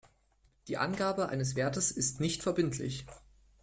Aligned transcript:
Die 0.67 0.77
Angabe 0.79 1.29
eines 1.29 1.55
Wertes 1.55 1.91
ist 1.91 2.19
nicht 2.19 2.41
verbindlich. 2.41 3.05